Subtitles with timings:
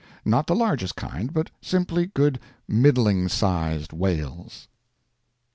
[0.25, 4.67] Not the largest kind, but simply good middling sized whales.